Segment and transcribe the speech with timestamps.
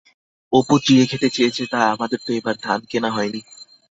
[0.53, 3.41] অপু চিড়ে খেতে চেয়েছে, তা আমাদের তো এবার ধান কেনা হয়নি।